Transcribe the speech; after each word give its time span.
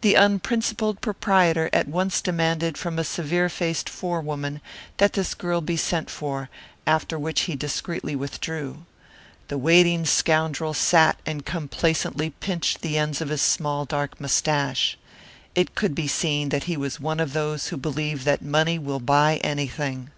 The 0.00 0.14
unprincipled 0.14 1.02
proprietor 1.02 1.68
at 1.74 1.86
once 1.86 2.22
demanded 2.22 2.78
from 2.78 2.98
a 2.98 3.04
severe 3.04 3.50
faced 3.50 3.86
forewoman 3.86 4.62
that 4.96 5.12
this 5.12 5.34
girl 5.34 5.60
be 5.60 5.76
sent 5.76 6.08
for, 6.08 6.48
after 6.86 7.18
which 7.18 7.42
he 7.42 7.54
discreetly 7.54 8.16
withdrew. 8.16 8.86
The 9.48 9.58
waiting 9.58 10.06
scoundrel 10.06 10.72
sat 10.72 11.18
and 11.26 11.44
complacently 11.44 12.30
pinched 12.30 12.80
the 12.80 12.96
ends 12.96 13.20
of 13.20 13.28
his 13.28 13.42
small 13.42 13.84
dark 13.84 14.18
mustache. 14.18 14.96
It 15.54 15.74
could 15.74 15.94
be 15.94 16.08
seen 16.08 16.48
that 16.48 16.64
he 16.64 16.78
was 16.78 16.98
one 16.98 17.20
of 17.20 17.34
those 17.34 17.66
who 17.66 17.76
believe 17.76 18.24
that 18.24 18.40
money 18.40 18.78
will 18.78 19.00
buy 19.00 19.36
anything. 19.44 20.08